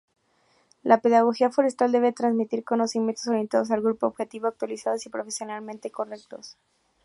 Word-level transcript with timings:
La 0.81 0.99
pedagogía 0.99 1.51
forestal 1.51 1.91
debe 1.91 2.11
transmitir 2.11 2.63
conocimientos 2.63 3.27
orientados 3.27 3.69
al 3.69 3.83
grupo 3.83 4.07
objetivo, 4.07 4.47
actualizados 4.47 5.05
y 5.05 5.09
profesionalmente 5.09 5.91
correctos. 5.91 6.57